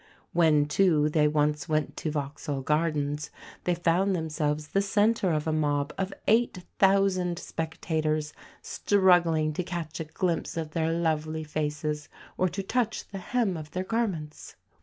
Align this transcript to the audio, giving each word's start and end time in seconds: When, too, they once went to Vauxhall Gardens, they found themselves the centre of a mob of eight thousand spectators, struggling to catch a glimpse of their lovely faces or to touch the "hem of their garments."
When, 0.33 0.65
too, 0.65 1.09
they 1.09 1.27
once 1.27 1.69
went 1.69 1.95
to 1.97 2.09
Vauxhall 2.09 2.63
Gardens, 2.63 3.29
they 3.65 3.75
found 3.75 4.15
themselves 4.15 4.69
the 4.69 4.81
centre 4.81 5.31
of 5.31 5.45
a 5.45 5.51
mob 5.53 5.93
of 5.95 6.11
eight 6.27 6.63
thousand 6.79 7.37
spectators, 7.37 8.33
struggling 8.63 9.53
to 9.53 9.63
catch 9.63 9.99
a 9.99 10.05
glimpse 10.05 10.57
of 10.57 10.71
their 10.71 10.91
lovely 10.91 11.43
faces 11.43 12.09
or 12.35 12.49
to 12.49 12.63
touch 12.63 13.09
the 13.09 13.19
"hem 13.19 13.55
of 13.55 13.69
their 13.69 13.83
garments." 13.83 14.55